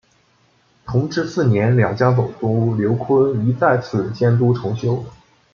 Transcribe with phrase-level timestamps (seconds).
[0.83, 5.05] 同治四年两江总督刘坤一再次监督重修。